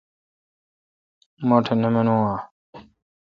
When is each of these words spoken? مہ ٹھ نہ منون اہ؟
مہ 1.47 1.57
ٹھ 1.65 1.73
نہ 1.81 1.89
منون 1.93 2.21
اہ؟ 2.29 2.37